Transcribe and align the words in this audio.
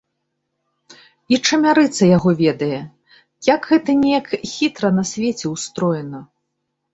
І 1.35 1.37
чамярыца 1.49 2.03
яго 2.17 2.29
ведае, 2.39 2.79
як 3.55 3.61
гэта 3.73 3.95
неяк 4.03 4.27
хітра 4.55 4.87
на 4.97 5.03
свеце 5.13 5.45
ўстроена! 5.55 6.19